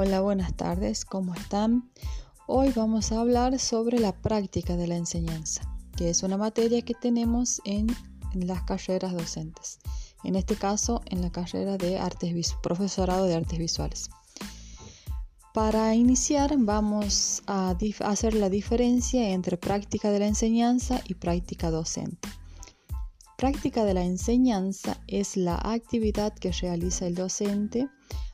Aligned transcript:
Hola, 0.00 0.20
buenas 0.20 0.54
tardes, 0.54 1.04
¿cómo 1.04 1.34
están? 1.34 1.90
Hoy 2.46 2.70
vamos 2.70 3.10
a 3.10 3.18
hablar 3.18 3.58
sobre 3.58 3.98
la 3.98 4.12
práctica 4.12 4.76
de 4.76 4.86
la 4.86 4.94
enseñanza, 4.94 5.62
que 5.96 6.08
es 6.08 6.22
una 6.22 6.36
materia 6.36 6.82
que 6.82 6.94
tenemos 6.94 7.60
en, 7.64 7.88
las 8.32 8.62
carreras 8.62 9.12
docentes. 9.12 9.80
En 10.22 10.36
este 10.36 10.54
caso, 10.54 11.02
en 11.06 11.20
la 11.20 11.32
carrera 11.32 11.78
de 11.78 11.98
artes 11.98 12.54
profesorado 12.62 13.24
de 13.24 13.34
artes 13.34 13.58
visuales. 13.58 14.08
Para 15.52 15.92
iniciar, 15.96 16.54
vamos 16.56 17.42
a 17.48 17.76
hacer 18.04 18.34
la 18.34 18.50
diferencia 18.50 19.30
entre 19.30 19.56
práctica 19.56 20.12
de 20.12 20.20
la 20.20 20.28
enseñanza 20.28 21.00
y 21.08 21.14
práctica 21.14 21.72
docente. 21.72 22.28
Práctica 23.36 23.84
de 23.84 23.94
la 23.94 24.04
enseñanza 24.04 25.00
es 25.08 25.36
la 25.36 25.56
actividad 25.56 26.32
que 26.34 26.52
realiza 26.52 27.08
el 27.08 27.16
docente 27.16 27.88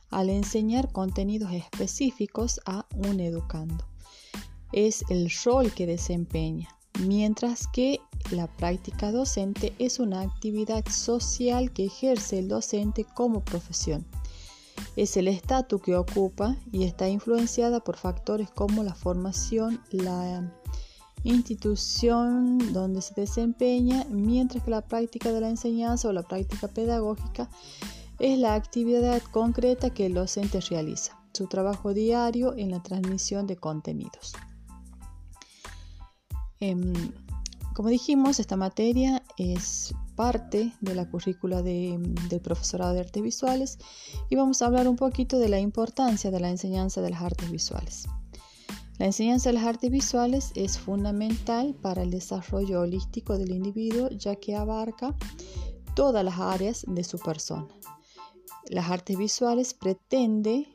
al 0.09 0.29
enseñar 0.29 0.91
contenidos 0.91 1.51
específicos 1.51 2.59
a 2.65 2.85
un 2.95 3.19
educando. 3.19 3.85
Es 4.71 5.03
el 5.09 5.31
rol 5.43 5.71
que 5.71 5.87
desempeña, 5.87 6.69
mientras 6.99 7.67
que 7.67 7.99
la 8.31 8.47
práctica 8.47 9.11
docente 9.11 9.73
es 9.79 9.99
una 9.99 10.21
actividad 10.21 10.83
social 10.89 11.71
que 11.71 11.85
ejerce 11.85 12.39
el 12.39 12.47
docente 12.47 13.05
como 13.05 13.43
profesión. 13.43 14.05
Es 14.95 15.17
el 15.17 15.27
estatus 15.27 15.81
que 15.81 15.95
ocupa 15.95 16.55
y 16.71 16.83
está 16.83 17.07
influenciada 17.07 17.79
por 17.79 17.97
factores 17.97 18.49
como 18.49 18.83
la 18.83 18.95
formación, 18.95 19.81
la 19.91 20.51
institución 21.23 22.73
donde 22.73 23.01
se 23.01 23.13
desempeña, 23.15 24.05
mientras 24.09 24.63
que 24.63 24.71
la 24.71 24.81
práctica 24.81 25.31
de 25.31 25.41
la 25.41 25.49
enseñanza 25.49 26.07
o 26.07 26.13
la 26.13 26.23
práctica 26.23 26.67
pedagógica 26.67 27.49
es 28.19 28.37
la 28.39 28.55
actividad 28.55 29.21
concreta 29.31 29.89
que 29.89 30.05
el 30.05 30.13
docente 30.13 30.59
realiza, 30.61 31.19
su 31.33 31.47
trabajo 31.47 31.93
diario 31.93 32.53
en 32.55 32.71
la 32.71 32.81
transmisión 32.81 33.47
de 33.47 33.57
contenidos. 33.57 34.33
Em, 36.59 36.93
como 37.73 37.89
dijimos, 37.89 38.39
esta 38.39 38.55
materia 38.55 39.21
es 39.37 39.93
parte 40.15 40.73
de 40.79 40.95
la 40.95 41.09
currícula 41.09 41.61
del 41.61 42.41
profesorado 42.41 42.93
de 42.93 43.01
artes 43.01 43.21
visuales 43.21 43.77
y 44.29 44.35
vamos 44.37 44.61
a 44.61 44.67
hablar 44.67 44.87
un 44.87 44.95
poquito 44.95 45.39
de 45.39 45.49
la 45.49 45.59
importancia 45.59 46.31
de 46.31 46.39
la 46.39 46.49
enseñanza 46.49 47.01
de 47.01 47.09
las 47.09 47.21
artes 47.21 47.51
visuales. 47.51 48.05
La 48.97 49.07
enseñanza 49.07 49.49
de 49.49 49.53
las 49.53 49.65
artes 49.65 49.91
visuales 49.91 50.51
es 50.55 50.79
fundamental 50.79 51.75
para 51.81 52.03
el 52.03 52.11
desarrollo 52.11 52.79
holístico 52.79 53.37
del 53.37 53.51
individuo 53.51 54.09
ya 54.09 54.37
que 54.37 54.55
abarca 54.55 55.13
todas 55.95 56.23
las 56.23 56.39
áreas 56.39 56.85
de 56.87 57.03
su 57.03 57.19
persona, 57.19 57.67
las 58.69 58.89
artes 58.89 59.17
visuales 59.17 59.73
pretende, 59.73 60.67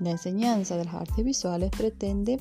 la 0.00 0.10
enseñanza 0.10 0.76
de 0.76 0.84
las 0.84 0.94
artes 0.94 1.24
visuales 1.24 1.70
pretende 1.70 2.38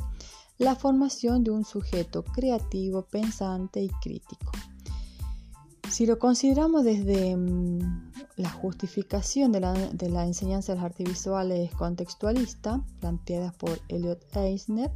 la 0.58 0.76
formación 0.76 1.44
de 1.44 1.52
un 1.52 1.66
sujeto 1.66 2.24
creativo, 2.24 3.04
pensante 3.04 3.82
y 3.82 3.90
crítico. 3.90 4.52
Si 5.90 6.08
lo 6.08 6.18
consideramos 6.18 6.84
desde 6.84 7.36
mm, 7.36 8.12
la 8.38 8.50
justificación 8.50 9.52
de 9.52 9.60
la, 9.60 10.26
enseñanza 10.26 10.72
de 10.72 10.78
las 10.78 10.86
artes 10.86 11.08
visuales 11.08 11.72
contextualista, 11.76 12.84
planteada 13.00 13.52
por 13.52 13.80
Elliot 13.90 14.26
Eisner, 14.36 14.92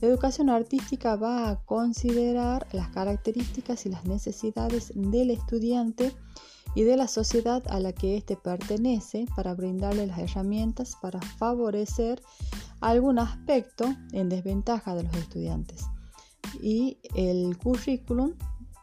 la 0.00 0.08
educación 0.08 0.50
artística 0.50 1.16
va 1.16 1.48
a 1.48 1.64
considerar 1.64 2.66
las 2.72 2.90
características 2.90 3.86
y 3.86 3.88
las 3.88 4.04
necesidades 4.04 4.92
del 4.94 5.30
estudiante 5.30 6.12
y 6.74 6.82
de 6.82 6.96
la 6.96 7.08
sociedad 7.08 7.62
a 7.68 7.78
la 7.80 7.92
que 7.92 8.16
éste 8.16 8.36
pertenece 8.36 9.26
para 9.36 9.54
brindarle 9.54 10.06
las 10.06 10.18
herramientas 10.18 10.96
para 11.00 11.20
favorecer 11.20 12.22
algún 12.80 13.18
aspecto 13.18 13.94
en 14.12 14.28
desventaja 14.28 14.94
de 14.94 15.04
los 15.04 15.14
estudiantes. 15.14 15.84
Y 16.60 16.98
el 17.14 17.56
currículum, 17.58 18.34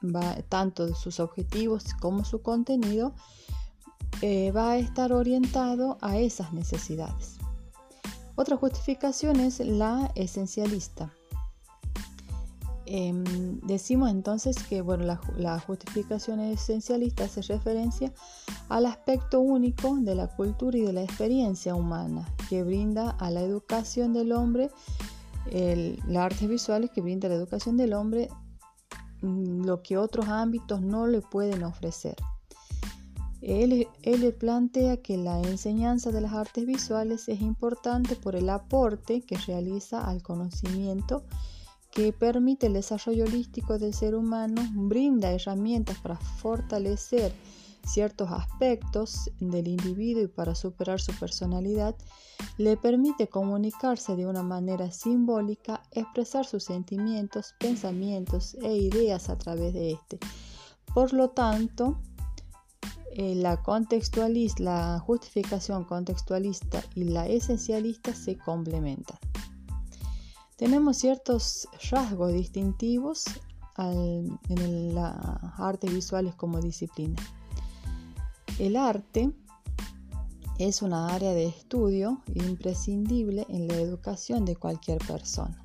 va, 0.04 0.36
tanto 0.50 0.94
sus 0.96 1.20
objetivos 1.20 1.86
como 2.00 2.26
su 2.26 2.42
contenido, 2.42 3.14
eh, 4.22 4.52
va 4.52 4.72
a 4.72 4.78
estar 4.78 5.14
orientado 5.14 5.98
a 6.02 6.18
esas 6.18 6.54
necesidades. 6.54 7.38
Otra 8.36 8.58
justificación 8.58 9.40
es 9.40 9.60
la 9.60 10.12
esencialista. 10.16 11.14
Em, 12.94 13.24
decimos 13.62 14.12
entonces 14.12 14.62
que 14.64 14.82
bueno, 14.82 15.18
la, 15.38 15.60
justificación 15.62 16.42
esencialista 16.42 17.24
hace 17.24 17.42
referencia 17.42 18.12
al 18.68 18.86
aspecto 18.86 19.40
único 19.40 19.96
de 19.96 20.14
la 20.14 20.28
cultura 20.28 20.78
y 20.78 20.82
de 20.82 20.92
la 20.92 21.02
experiencia 21.02 21.74
humana 21.74 22.28
que 22.50 22.64
brinda 22.64 23.12
a 23.12 23.32
la 23.32 23.40
educación 23.44 24.12
del 24.12 24.34
hombre, 24.34 24.72
las 25.54 26.18
artes 26.18 26.50
visuales 26.50 26.90
que 26.92 27.00
brinda 27.00 27.30
la 27.30 27.36
educación 27.36 27.78
del 27.78 27.94
hombre 27.94 28.28
mm, 29.22 29.64
lo 29.64 29.82
que 29.84 29.98
otros 29.98 30.28
ámbitos 30.28 30.82
no 30.82 31.08
le 31.08 31.22
pueden 31.22 31.64
ofrecer. 31.64 32.18
Él, 33.42 33.88
plantea 34.38 34.98
que 34.98 35.16
la 35.16 35.40
enseñanza 35.40 36.12
de 36.12 36.20
las 36.20 36.34
artes 36.34 36.66
visuales 36.66 37.30
es 37.30 37.40
importante 37.40 38.18
por 38.18 38.36
el 38.36 38.50
aporte 38.50 39.22
que 39.22 39.38
realiza 39.38 40.06
al 40.06 40.22
conocimiento 40.22 41.24
que 41.92 42.14
permite 42.14 42.68
el 42.68 42.74
desarrollo 42.74 43.26
holístico 43.26 43.78
del 43.78 43.94
ser 43.94 44.16
humano, 44.16 44.62
brinda 44.74 45.32
herramientas 45.32 45.98
para 46.00 46.18
fortalecer 46.18 47.34
ciertos 47.86 48.32
aspectos 48.32 49.30
del 49.40 49.68
individuo 49.68 50.24
y 50.24 50.28
para 50.28 50.56
superar 50.56 51.02
su 51.02 51.14
personalidad, 51.14 51.96
le 52.58 52.78
permite 52.78 53.28
comunicarse 53.28 54.16
de 54.16 54.28
una 54.28 54.44
manera 54.44 54.92
simbólica, 54.92 55.84
expresar 55.92 56.46
sus 56.46 56.64
sentimientos, 56.64 57.56
pensamientos 57.60 58.56
e 58.62 58.76
ideas 58.76 59.30
a 59.30 59.38
través 59.38 59.74
de 59.74 59.92
este. 59.92 60.20
Por 60.94 61.14
lo 61.14 61.30
tanto, 61.30 62.00
eh, 63.14 63.36
la, 63.36 63.62
la 64.60 65.00
justificación 65.00 65.84
contextualista 65.84 66.84
y 66.96 67.06
la 67.06 67.28
esencialista 67.28 68.16
se 68.16 68.38
complementan. 68.38 69.18
Tenemos 70.62 70.98
ciertos 70.98 71.68
rasgos 71.90 72.34
distintivos 72.34 73.26
en 73.80 74.94
las 74.94 75.16
artes 75.58 75.92
visuales 75.92 76.36
como 76.36 76.62
disciplina. 76.62 77.16
El 78.60 78.76
arte 78.76 79.32
es 80.60 80.84
una 80.84 81.08
área 81.08 81.32
de 81.32 81.48
estudio 81.48 82.22
imprescindible 82.36 83.48
en 83.50 83.70
la 83.70 83.74
educación 83.74 84.46
de 84.46 84.56
cualquier 84.56 85.00
persona. 85.00 85.64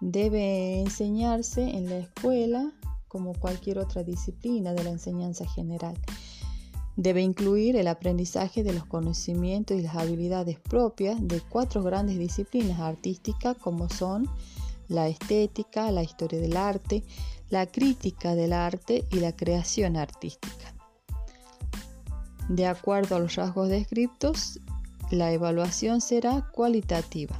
Debe 0.00 0.80
enseñarse 0.80 1.62
en 1.62 1.88
la 1.88 1.98
escuela 1.98 2.72
como 3.06 3.34
cualquier 3.34 3.78
otra 3.78 4.02
disciplina 4.02 4.74
de 4.74 4.82
la 4.82 4.90
enseñanza 4.90 5.46
general 5.46 5.96
Debe 6.96 7.20
incluir 7.20 7.76
el 7.76 7.88
aprendizaje 7.88 8.64
de 8.64 8.72
los 8.72 8.86
conocimientos 8.86 9.76
y 9.76 9.82
las 9.82 9.96
habilidades 9.96 10.58
propias 10.58 11.18
de 11.20 11.40
cuatro 11.42 11.82
grandes 11.82 12.18
disciplinas 12.18 12.80
artísticas 12.80 13.56
como 13.58 13.90
son 13.90 14.28
la 14.88 15.08
estética, 15.08 15.90
la 15.90 16.02
historia 16.02 16.40
del 16.40 16.56
arte, 16.56 17.04
la 17.50 17.66
crítica 17.66 18.34
del 18.34 18.52
arte 18.52 19.04
y 19.10 19.20
la 19.20 19.36
creación 19.36 19.96
artística. 19.96 20.74
De 22.48 22.66
acuerdo 22.66 23.16
a 23.16 23.18
los 23.18 23.34
rasgos 23.34 23.68
descriptos, 23.68 24.60
la 25.10 25.32
evaluación 25.32 26.00
será 26.00 26.48
cualitativa. 26.52 27.36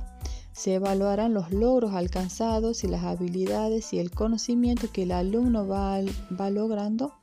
Se 0.52 0.74
evaluarán 0.74 1.32
los 1.32 1.50
logros 1.50 1.94
alcanzados 1.94 2.82
y 2.84 2.88
las 2.88 3.04
habilidades 3.04 3.92
y 3.92 4.00
el 4.00 4.10
conocimiento 4.10 4.88
que 4.92 5.04
el 5.04 5.12
alumno 5.12 5.66
va, 5.66 6.00
va 6.38 6.50
logrando 6.50 7.14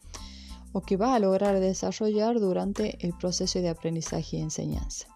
o 0.73 0.81
que 0.81 0.97
va 0.97 1.15
a 1.15 1.19
lograr 1.19 1.59
desarrollar 1.59 2.39
durante 2.39 2.97
el 3.05 3.13
proceso 3.13 3.59
de 3.59 3.69
aprendizaje 3.69 4.37
y 4.37 4.41
enseñanza. 4.41 5.07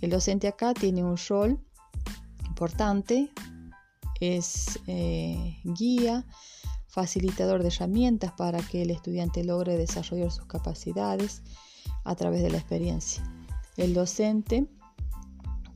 El 0.00 0.10
docente 0.10 0.48
acá 0.48 0.74
tiene 0.74 1.04
un 1.04 1.16
rol 1.28 1.58
importante, 2.48 3.30
es 4.20 4.78
eh, 4.86 5.58
guía, 5.64 6.26
facilitador 6.88 7.62
de 7.62 7.68
herramientas 7.68 8.32
para 8.32 8.60
que 8.60 8.82
el 8.82 8.90
estudiante 8.90 9.44
logre 9.44 9.78
desarrollar 9.78 10.30
sus 10.30 10.44
capacidades 10.44 11.42
a 12.04 12.14
través 12.16 12.42
de 12.42 12.50
la 12.50 12.58
experiencia. 12.58 13.22
El 13.76 13.94
docente, 13.94 14.66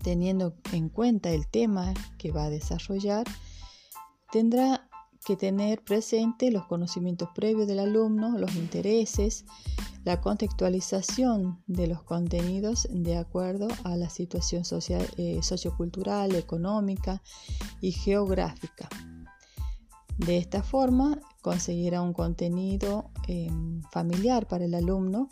teniendo 0.02 0.54
en 0.72 0.88
cuenta 0.90 1.30
el 1.30 1.46
tema 1.46 1.94
que 2.18 2.32
va 2.32 2.44
a 2.44 2.50
desarrollar, 2.50 3.24
tendrá 4.30 4.88
que 5.24 5.36
tener 5.36 5.82
presente 5.82 6.50
los 6.50 6.66
conocimientos 6.66 7.28
previos 7.34 7.66
del 7.66 7.80
alumno, 7.80 8.38
los 8.38 8.54
intereses, 8.54 9.44
la 10.04 10.20
contextualización 10.20 11.62
de 11.66 11.88
los 11.88 12.02
contenidos 12.02 12.86
de 12.90 13.16
acuerdo 13.16 13.68
a 13.84 13.96
la 13.96 14.08
situación 14.08 14.64
social, 14.64 15.06
eh, 15.16 15.40
sociocultural, 15.42 16.34
económica 16.34 17.22
y 17.80 17.92
geográfica. 17.92 18.88
De 20.18 20.38
esta 20.38 20.62
forma 20.62 21.18
conseguirá 21.42 22.00
un 22.00 22.12
contenido 22.12 23.10
em, 23.28 23.82
familiar 23.92 24.46
para 24.46 24.64
el 24.64 24.74
alumno 24.74 25.28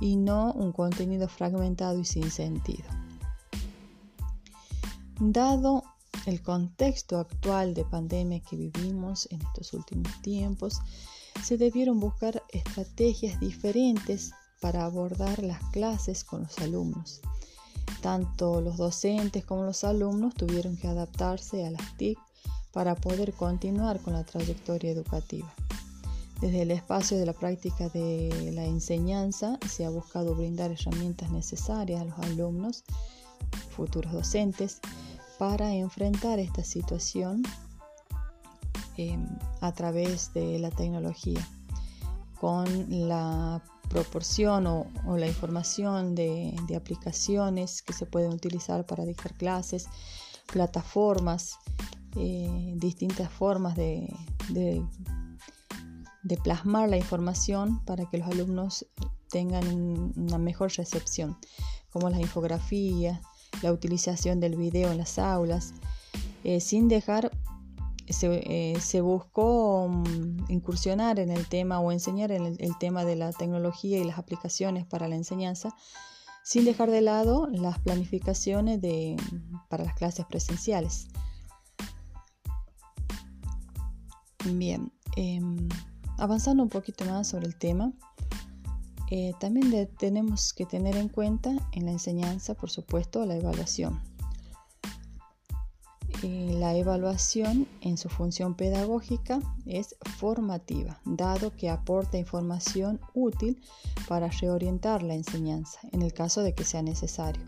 y 0.00 0.16
no 0.16 0.52
un 0.52 0.72
contenido 0.72 1.28
fragmentado 1.28 1.98
y 1.98 2.04
sin 2.04 2.30
sentido. 2.30 2.84
Dado 5.20 5.84
el 6.26 6.42
contexto 6.42 7.18
actual 7.18 7.74
de 7.74 7.84
pandemia 7.84 8.40
que 8.40 8.56
vivimos 8.56 9.28
en 9.30 9.42
estos 9.42 9.72
últimos 9.74 10.10
tiempos, 10.22 10.80
se 11.42 11.58
debieron 11.58 12.00
buscar 12.00 12.42
estrategias 12.50 13.38
diferentes 13.40 14.32
para 14.60 14.84
abordar 14.84 15.42
las 15.42 15.62
clases 15.70 16.24
con 16.24 16.42
los 16.42 16.58
alumnos. 16.58 17.20
Tanto 18.00 18.60
los 18.60 18.76
docentes 18.76 19.44
como 19.44 19.64
los 19.64 19.84
alumnos 19.84 20.34
tuvieron 20.34 20.76
que 20.76 20.88
adaptarse 20.88 21.66
a 21.66 21.70
las 21.70 21.96
TIC 21.96 22.18
para 22.72 22.94
poder 22.94 23.32
continuar 23.34 24.00
con 24.00 24.14
la 24.14 24.24
trayectoria 24.24 24.90
educativa. 24.90 25.52
Desde 26.40 26.62
el 26.62 26.70
espacio 26.72 27.16
de 27.16 27.26
la 27.26 27.32
práctica 27.32 27.88
de 27.88 28.50
la 28.52 28.64
enseñanza 28.64 29.58
se 29.68 29.84
ha 29.84 29.90
buscado 29.90 30.34
brindar 30.34 30.72
herramientas 30.72 31.30
necesarias 31.30 32.00
a 32.00 32.04
los 32.04 32.18
alumnos, 32.18 32.84
futuros 33.70 34.12
docentes, 34.12 34.80
para 35.38 35.72
enfrentar 35.74 36.38
esta 36.38 36.62
situación 36.62 37.42
em, 38.96 39.26
a 39.60 39.72
través 39.72 40.32
de 40.32 40.58
la 40.58 40.70
tecnología, 40.70 41.46
con 42.40 42.66
la 43.08 43.62
proporción 43.88 44.66
o, 44.66 44.86
la 45.16 45.26
información 45.26 46.14
de, 46.14 46.54
aplicaciones 46.76 47.82
que 47.82 47.92
se 47.92 48.06
pueden 48.06 48.32
utilizar 48.32 48.86
para 48.86 49.04
dictar 49.04 49.34
clases, 49.34 49.86
plataformas, 50.52 51.56
eh, 52.16 52.74
distintas 52.76 53.30
formas 53.30 53.76
de, 53.76 54.12
de, 54.50 54.82
plasmar 56.42 56.88
la 56.88 56.96
información 56.96 57.84
para 57.84 58.06
que 58.06 58.18
los 58.18 58.28
alumnos 58.28 58.86
tengan 59.30 60.12
una 60.16 60.38
mejor 60.38 60.72
recepción, 60.72 61.36
como 61.90 62.10
las 62.10 62.20
infografías, 62.20 63.20
la 63.64 63.72
utilización 63.72 64.40
del 64.40 64.56
video 64.56 64.92
en 64.92 64.98
las 64.98 65.18
aulas, 65.18 65.72
eh, 66.44 66.60
sin 66.60 66.86
dejar, 66.86 67.30
se, 68.06 68.42
eh, 68.44 69.00
buscó 69.00 69.88
mm, 69.88 70.50
incursionar 70.50 71.18
en 71.18 71.30
el 71.30 71.48
tema 71.48 71.80
o 71.80 71.90
enseñar 71.90 72.30
en 72.30 72.44
el, 72.44 72.78
tema 72.78 73.06
de 73.06 73.16
la 73.16 73.32
tecnología 73.32 73.98
y 73.98 74.04
las 74.04 74.18
aplicaciones 74.18 74.84
para 74.84 75.08
la 75.08 75.16
enseñanza, 75.16 75.74
sin 76.44 76.66
dejar 76.66 76.90
de 76.90 77.00
lado 77.00 77.48
las 77.50 77.78
planificaciones 77.78 78.82
de, 78.82 79.16
para 79.70 79.84
las 79.84 79.94
clases 79.94 80.26
presenciales. 80.26 81.08
Bien, 84.44 84.92
em, 85.16 85.68
avanzando 86.18 86.62
un 86.62 86.68
poquito 86.68 87.06
más 87.06 87.28
sobre 87.28 87.46
el 87.46 87.56
tema, 87.56 87.94
eh, 89.10 89.32
también 89.38 89.88
tenemos 89.98 90.52
que 90.52 90.66
tener 90.66 90.96
en 90.96 91.08
cuenta 91.08 91.54
en 91.72 91.86
la 91.86 91.92
enseñanza, 91.92 92.54
por 92.54 92.70
supuesto, 92.70 93.24
la 93.26 93.36
evaluación. 93.36 94.00
La 96.22 96.74
evaluación 96.74 97.68
en 97.82 97.98
su 97.98 98.08
función 98.08 98.54
pedagógica 98.54 99.40
es 99.66 99.94
formativa, 100.16 100.98
dado 101.04 101.54
que 101.54 101.68
aporta 101.68 102.16
información 102.16 102.98
útil 103.12 103.60
para 104.08 104.28
reorientar 104.28 105.02
la 105.02 105.14
enseñanza, 105.14 105.80
en 105.92 106.00
el 106.00 106.14
caso 106.14 106.42
de 106.42 106.54
que 106.54 106.64
sea 106.64 106.80
necesario. 106.80 107.44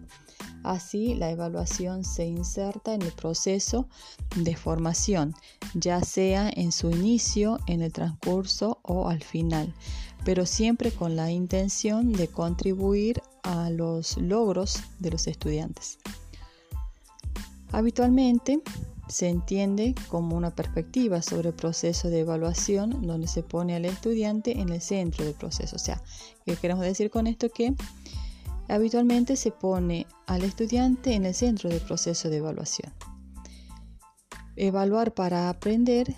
Así, 0.62 1.14
la 1.14 1.31
evaluación 1.31 2.05
se 2.05 2.26
inserta 2.26 2.93
en 2.93 3.00
el 3.00 3.12
proceso 3.12 3.88
de 4.35 4.56
formación, 4.56 5.35
ya 5.75 6.02
sea 6.02 6.50
en 6.50 6.73
su 6.73 6.91
inicio, 6.91 7.59
en 7.67 7.81
el 7.81 7.93
transcurso 7.93 8.81
o 8.82 9.09
al 9.09 9.23
final, 9.23 9.73
pero 10.26 10.44
siempre 10.44 10.90
con 10.90 11.14
la 11.14 11.31
intención 11.31 12.12
de 12.12 12.26
contribuir 12.26 13.23
a 13.44 13.70
los 13.70 14.17
logros 14.17 14.81
de 14.99 15.12
los 15.12 15.28
estudiantes. 15.28 16.00
Habitualmente 17.70 18.61
se 19.08 19.28
entiende 19.28 19.94
como 20.08 20.37
una 20.37 20.52
perspectiva 20.52 21.23
sobre 21.23 21.50
el 21.50 21.55
proceso 21.55 22.11
de 22.11 22.20
evaluación 22.20 23.06
donde 23.06 23.28
se 23.28 23.44
pone 23.44 23.76
al 23.76 23.84
estudiante 23.84 24.58
en 24.58 24.70
el 24.70 24.81
centro 24.81 25.25
del 25.25 25.34
proceso. 25.34 25.76
O 25.76 25.78
sea, 25.78 26.02
¿qué 26.44 26.56
queremos 26.56 26.82
decir 26.82 27.08
con 27.08 27.28
esto? 27.28 27.49
Que 27.49 27.76
habitualmente 28.67 29.37
se 29.37 29.52
pone 29.52 30.08
al 30.26 30.43
estudiante 30.43 31.14
en 31.14 31.25
el 31.25 31.34
centro 31.34 31.70
del 31.70 31.82
proceso 31.82 32.31
de 32.31 32.38
evaluación. 32.38 32.93
Evaluar 34.56 35.14
para 35.14 35.50
aprender 35.50 36.17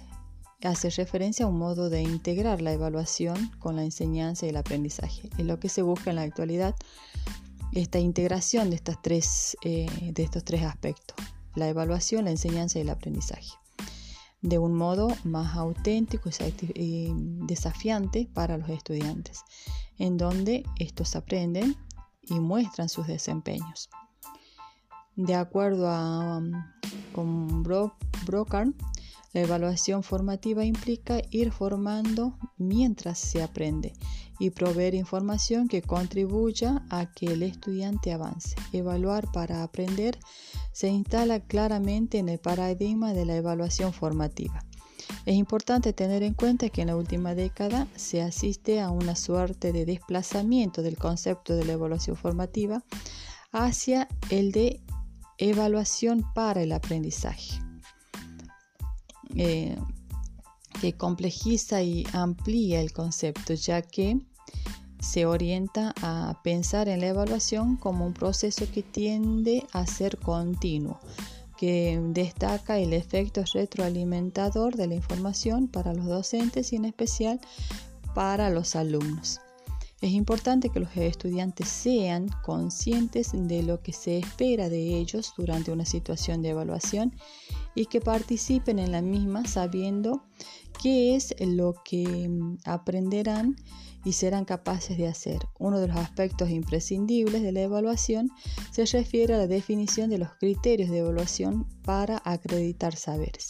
hace 0.62 0.90
referencia 0.90 1.44
a 1.44 1.48
un 1.48 1.58
modo 1.58 1.88
de 1.88 2.02
integrar 2.02 2.60
la 2.60 2.72
evaluación 2.72 3.50
con 3.58 3.76
la 3.76 3.84
enseñanza 3.84 4.46
y 4.46 4.48
el 4.48 4.56
aprendizaje. 4.56 5.30
Es 5.38 5.46
lo 5.46 5.60
que 5.60 5.68
se 5.68 5.82
busca 5.82 6.10
en 6.10 6.16
la 6.16 6.22
actualidad, 6.22 6.74
esta 7.72 7.98
integración 7.98 8.70
de, 8.70 8.76
estas 8.76 9.00
tres, 9.02 9.56
eh, 9.62 9.86
de 10.12 10.22
estos 10.22 10.44
tres 10.44 10.62
aspectos, 10.62 11.16
la 11.54 11.68
evaluación, 11.68 12.24
la 12.24 12.30
enseñanza 12.30 12.78
y 12.78 12.82
el 12.82 12.90
aprendizaje, 12.90 13.52
de 14.40 14.58
un 14.58 14.74
modo 14.74 15.08
más 15.24 15.54
auténtico 15.54 16.30
y 16.74 17.12
desafiante 17.46 18.28
para 18.32 18.56
los 18.56 18.70
estudiantes, 18.70 19.42
en 19.98 20.16
donde 20.16 20.64
estos 20.78 21.14
aprenden 21.14 21.76
y 22.22 22.40
muestran 22.40 22.88
sus 22.88 23.06
desempeños. 23.06 23.90
De 25.14 25.34
acuerdo 25.34 25.88
um, 25.88 26.52
con 27.12 27.64
la 29.32 29.42
evaluación 29.42 30.02
formativa 30.02 30.64
implica 30.64 31.20
ir 31.30 31.52
formando 31.52 32.38
mientras 32.56 33.18
se 33.18 33.42
aprende 33.42 33.92
y 34.38 34.50
proveer 34.50 34.94
información 34.94 35.68
que 35.68 35.82
contribuya 35.82 36.84
a 36.90 37.12
que 37.12 37.26
el 37.26 37.42
estudiante 37.42 38.12
avance. 38.12 38.54
Evaluar 38.72 39.30
para 39.32 39.62
aprender 39.62 40.18
se 40.72 40.88
instala 40.88 41.40
claramente 41.40 42.18
en 42.18 42.28
el 42.28 42.38
paradigma 42.38 43.12
de 43.12 43.26
la 43.26 43.36
evaluación 43.36 43.92
formativa. 43.92 44.64
Es 45.26 45.34
importante 45.34 45.92
tener 45.92 46.22
en 46.22 46.34
cuenta 46.34 46.68
que 46.68 46.82
en 46.82 46.88
la 46.88 46.96
última 46.96 47.34
década 47.34 47.86
se 47.96 48.22
asiste 48.22 48.80
a 48.80 48.90
una 48.90 49.16
suerte 49.16 49.72
de 49.72 49.84
desplazamiento 49.84 50.82
del 50.82 50.96
concepto 50.96 51.54
de 51.54 51.64
la 51.64 51.72
evaluación 51.72 52.16
formativa 52.16 52.82
hacia 53.52 54.08
el 54.30 54.52
de 54.52 54.80
evaluación 55.38 56.24
para 56.34 56.62
el 56.62 56.72
aprendizaje. 56.72 57.67
Eh, 59.38 59.76
que 60.80 60.92
complejiza 60.92 61.82
y 61.82 62.06
amplía 62.12 62.80
el 62.80 62.92
concepto, 62.92 63.54
ya 63.54 63.82
que 63.82 64.20
se 65.00 65.26
orienta 65.26 65.94
a 66.02 66.40
pensar 66.42 66.88
en 66.88 67.00
la 67.00 67.08
evaluación 67.08 67.76
como 67.76 68.06
un 68.06 68.14
proceso 68.14 68.66
que 68.72 68.82
tiende 68.82 69.64
a 69.72 69.86
ser 69.86 70.18
continuo, 70.18 70.98
que 71.56 72.00
destaca 72.10 72.78
el 72.78 72.92
efecto 72.92 73.44
retroalimentador 73.52 74.76
de 74.76 74.88
la 74.88 74.94
información 74.94 75.68
para 75.68 75.94
los 75.94 76.06
docentes 76.06 76.72
y 76.72 76.76
en 76.76 76.84
especial 76.84 77.40
para 78.14 78.50
los 78.50 78.76
alumnos. 78.76 79.40
Es 80.00 80.12
importante 80.12 80.68
que 80.68 80.78
los 80.78 80.96
estudiantes 80.96 81.68
sean 81.68 82.28
conscientes 82.44 83.30
de 83.32 83.64
lo 83.64 83.82
que 83.82 83.92
se 83.92 84.18
espera 84.18 84.68
de 84.68 84.96
ellos 84.96 85.32
durante 85.36 85.72
una 85.72 85.84
situación 85.84 86.40
de 86.40 86.50
evaluación 86.50 87.16
y 87.74 87.86
que 87.86 88.00
participen 88.00 88.78
en 88.78 88.92
la 88.92 89.02
misma 89.02 89.44
sabiendo 89.46 90.22
qué 90.80 91.16
es 91.16 91.34
lo 91.40 91.74
que 91.84 92.28
mm, 92.28 92.58
aprenderán 92.64 93.56
y 94.04 94.12
serán 94.12 94.44
capaces 94.44 94.96
de 94.96 95.08
hacer. 95.08 95.40
Uno 95.58 95.80
de 95.80 95.88
los 95.88 95.96
aspectos 95.96 96.48
imprescindibles 96.48 97.42
de 97.42 97.50
la 97.50 97.62
evaluación 97.62 98.30
se 98.70 98.86
refiere 98.86 99.34
a 99.34 99.38
la 99.38 99.46
definición 99.48 100.10
de 100.10 100.18
los 100.18 100.30
criterios 100.38 100.90
de 100.90 100.98
evaluación 100.98 101.66
para 101.82 102.22
acreditar 102.24 102.94
saberes. 102.94 103.48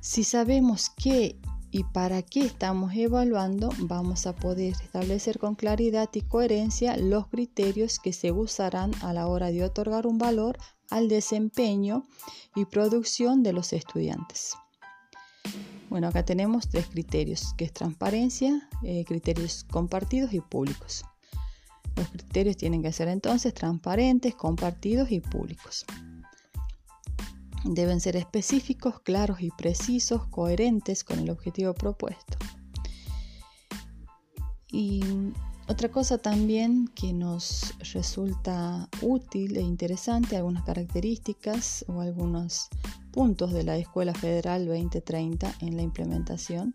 Si 0.00 0.24
sabemos 0.24 0.90
qué 0.90 1.38
y 1.70 1.84
para 1.84 2.22
qué 2.22 2.40
estamos 2.40 2.94
evaluando, 2.94 3.70
vamos 3.80 4.26
a 4.26 4.34
poder 4.34 4.72
establecer 4.72 5.38
con 5.38 5.54
claridad 5.54 6.08
y 6.12 6.22
coherencia 6.22 6.96
los 6.96 7.28
criterios 7.28 7.98
que 7.98 8.12
se 8.12 8.32
usarán 8.32 8.92
a 9.02 9.12
la 9.12 9.26
hora 9.26 9.50
de 9.50 9.64
otorgar 9.64 10.06
un 10.06 10.18
valor 10.18 10.58
al 10.90 11.08
desempeño 11.08 12.04
y 12.54 12.64
producción 12.64 13.42
de 13.42 13.52
los 13.52 13.72
estudiantes. 13.72 14.54
Bueno, 15.90 16.08
acá 16.08 16.24
tenemos 16.24 16.68
tres 16.68 16.86
criterios, 16.86 17.54
que 17.56 17.64
es 17.64 17.72
transparencia, 17.72 18.68
eh, 18.82 19.04
criterios 19.06 19.64
compartidos 19.70 20.32
y 20.32 20.40
públicos. 20.40 21.04
Los 21.96 22.08
criterios 22.08 22.56
tienen 22.56 22.82
que 22.82 22.92
ser 22.92 23.08
entonces 23.08 23.54
transparentes, 23.54 24.34
compartidos 24.34 25.10
y 25.10 25.20
públicos. 25.20 25.84
Deben 27.64 28.00
ser 28.00 28.16
específicos, 28.16 29.00
claros 29.00 29.40
y 29.40 29.50
precisos, 29.50 30.26
coherentes 30.28 31.04
con 31.04 31.18
el 31.18 31.30
objetivo 31.30 31.74
propuesto. 31.74 32.38
Y 34.70 35.02
otra 35.68 35.90
cosa 35.90 36.18
también 36.18 36.88
que 36.94 37.12
nos 37.12 37.74
resulta 37.92 38.88
útil 39.02 39.56
e 39.56 39.60
interesante, 39.60 40.36
algunas 40.36 40.64
características 40.64 41.84
o 41.88 42.00
algunos 42.00 42.68
puntos 43.12 43.52
de 43.52 43.64
la 43.64 43.76
Escuela 43.76 44.14
Federal 44.14 44.66
2030 44.66 45.52
en 45.60 45.76
la 45.76 45.82
implementación 45.82 46.72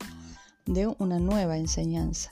de 0.65 0.87
una 0.99 1.19
nueva 1.19 1.57
enseñanza. 1.57 2.31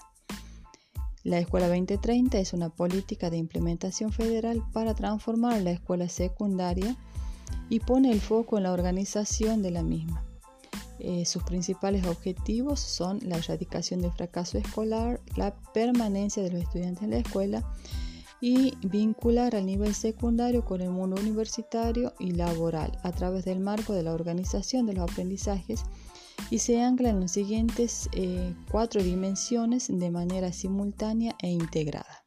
La 1.23 1.39
Escuela 1.39 1.67
2030 1.67 2.39
es 2.39 2.53
una 2.53 2.69
política 2.69 3.29
de 3.29 3.37
implementación 3.37 4.11
federal 4.11 4.63
para 4.73 4.93
transformar 4.93 5.61
la 5.61 5.71
escuela 5.71 6.09
secundaria 6.09 6.95
y 7.71 7.79
pone 7.79 8.11
el 8.11 8.19
foco 8.19 8.57
en 8.57 8.63
la 8.63 8.73
organización 8.73 9.63
de 9.63 9.71
la 9.71 9.81
misma. 9.81 10.25
Eh, 10.99 11.25
sus 11.25 11.41
principales 11.43 12.05
objetivos 12.05 12.81
son 12.81 13.19
la 13.23 13.37
erradicación 13.37 14.01
del 14.01 14.11
fracaso 14.11 14.57
escolar, 14.57 15.21
la 15.37 15.55
permanencia 15.73 16.43
de 16.43 16.51
los 16.51 16.63
estudiantes 16.63 17.01
en 17.01 17.11
la 17.11 17.17
escuela 17.19 17.63
y 18.41 18.75
vincular 18.85 19.55
al 19.55 19.65
nivel 19.65 19.95
secundario 19.95 20.65
con 20.65 20.81
el 20.81 20.89
mundo 20.89 21.15
universitario 21.21 22.13
y 22.19 22.31
laboral 22.31 22.99
a 23.03 23.13
través 23.13 23.45
del 23.45 23.61
marco 23.61 23.93
de 23.93 24.03
la 24.03 24.13
organización 24.13 24.85
de 24.85 24.93
los 24.93 25.09
aprendizajes 25.09 25.85
y 26.49 26.59
se 26.59 26.81
ancla 26.81 27.09
en 27.09 27.21
las 27.21 27.31
siguientes 27.31 28.09
eh, 28.11 28.53
cuatro 28.69 29.01
dimensiones 29.01 29.87
de 29.87 30.11
manera 30.11 30.51
simultánea 30.51 31.37
e 31.41 31.49
integrada 31.49 32.21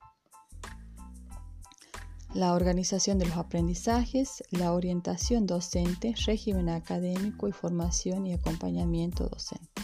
la 2.35 2.53
organización 2.53 3.19
de 3.19 3.27
los 3.27 3.37
aprendizajes, 3.37 4.43
la 4.51 4.73
orientación 4.73 5.47
docente, 5.47 6.15
régimen 6.27 6.69
académico 6.69 7.47
y 7.47 7.53
formación 7.53 8.27
y 8.27 8.33
acompañamiento 8.33 9.29
docente. 9.29 9.83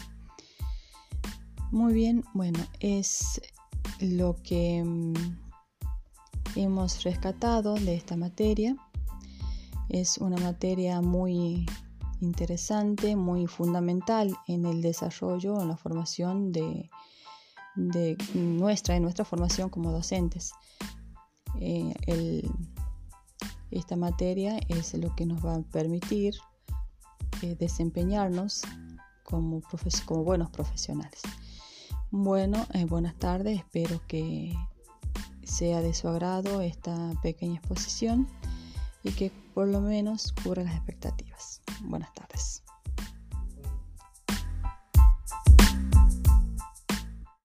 Muy 1.71 1.93
bien, 1.93 2.25
bueno, 2.33 2.59
es 2.81 3.41
lo 4.01 4.35
que 4.43 4.83
mm, 4.83 5.13
hemos 6.57 7.03
rescatado 7.03 7.75
de 7.75 7.95
esta 7.95 8.17
materia. 8.17 8.75
Es 9.87 10.17
una 10.17 10.37
materia 10.37 10.99
muy 10.99 11.65
interesante, 12.19 13.15
muy 13.15 13.47
fundamental 13.47 14.35
en 14.47 14.65
el 14.65 14.81
desarrollo, 14.81 15.61
en 15.61 15.69
la 15.69 15.77
formación 15.77 16.51
de, 16.51 16.89
de 17.75 18.17
nuestra, 18.33 18.99
nuestra 18.99 19.23
formación 19.23 19.69
como 19.69 19.91
docentes. 19.91 20.51
Eh, 21.59 22.43
esta 23.71 23.95
materia 23.95 24.59
es 24.67 24.93
lo 24.93 25.15
que 25.15 25.25
nos 25.25 25.45
va 25.45 25.55
a 25.55 25.61
permitir 25.61 26.35
eh, 27.41 27.55
desempeñarnos 27.59 28.61
como, 29.23 29.61
buenos 30.23 30.49
profesionales. 30.49 31.21
Bueno, 32.11 32.67
eh, 32.73 32.85
buenas 32.85 33.15
tardes, 33.15 33.59
espero 33.59 34.01
que 34.07 34.53
sea 35.43 35.81
de 35.81 35.93
su 35.93 36.07
agrado 36.07 36.61
esta 36.61 37.13
pequeña 37.23 37.55
exposición 37.55 38.27
y 39.03 39.11
que 39.11 39.31
por 39.53 39.67
lo 39.67 39.81
menos 39.81 40.33
cubra 40.43 40.63
las 40.63 40.75
expectativas. 40.75 41.61
Buenas 41.83 42.13
tardes. 42.13 42.63